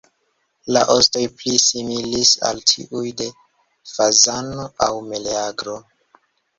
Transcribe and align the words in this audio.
La 0.77 0.81
ostoj 0.93 1.25
pli 1.41 1.53
similis 1.65 2.33
al 2.51 2.63
tiuj 2.73 3.13
de 3.23 3.29
fazano 3.95 4.69
aŭ 4.91 4.93
meleagro. 5.15 5.83